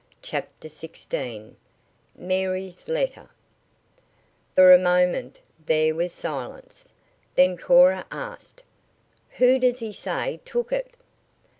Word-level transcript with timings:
CHAPTER 0.23 0.67
XVI 0.67 1.53
MARY'S 2.15 2.87
LETTER 2.87 3.29
For 4.55 4.73
a 4.73 4.79
moment 4.79 5.37
there 5.67 5.93
was 5.93 6.11
silence. 6.11 6.91
Then 7.35 7.55
Cora 7.55 8.07
asked: 8.09 8.63
"Who 9.37 9.59
does 9.59 9.77
he 9.77 9.93
say 9.93 10.39
took 10.43 10.71
it?" 10.71 10.95